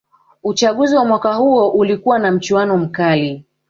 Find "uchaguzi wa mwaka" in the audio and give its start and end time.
0.43-1.33